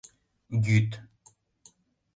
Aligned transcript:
Йӱд 0.65 0.89